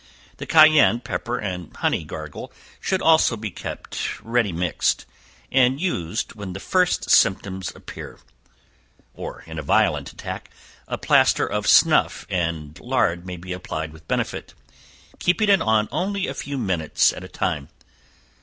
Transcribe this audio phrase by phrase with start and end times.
[0.37, 5.05] The cayenne pepper and honey gargle should also be kept ready mixed,
[5.51, 8.17] and used when the first symptoms appear;
[9.13, 10.49] or in a violent attack,
[10.87, 14.55] a plaster of snuff and lard may be applied with benefit,
[15.19, 17.69] keeping it on only a few minutes at a time.